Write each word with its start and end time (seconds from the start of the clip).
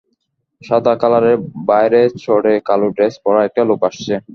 সাদা 0.61 0.93
কালারের 1.01 1.37
বাইরে 1.69 2.01
চড়ে 2.23 2.53
কালো 2.67 2.87
ড্রেস 2.95 3.15
পরা 3.23 3.41
একটা 3.45 3.61
লোক 3.69 3.79
আসছে। 3.89 4.13